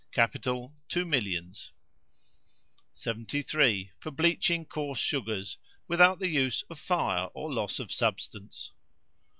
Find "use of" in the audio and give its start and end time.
6.27-6.79